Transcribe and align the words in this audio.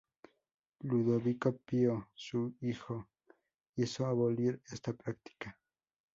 Ludovico 0.81 1.55
Pío, 1.57 2.07
su 2.15 2.55
hijo 2.61 3.07
hizo 3.75 4.07
abolir 4.07 4.59
esta 4.71 4.93
práctica. 4.93 5.59